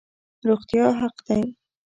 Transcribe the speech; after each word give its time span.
روغتیا 0.47 0.87
حق 1.01 1.15
دی 1.27 1.41